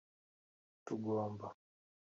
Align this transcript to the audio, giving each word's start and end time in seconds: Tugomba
Tugomba 0.85 1.47